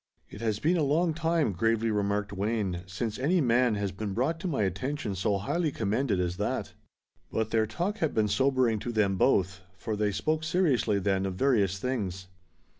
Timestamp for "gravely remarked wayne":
1.51-2.81